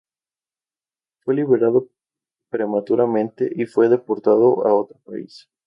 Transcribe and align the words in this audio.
Fue 1.19 1.35
liberado 1.35 1.89
prematuramente 2.49 3.51
y 3.55 3.67
fue 3.67 3.87
deportado 3.87 4.65
a 4.65 4.73
otro 4.73 4.97
país. 5.05 5.47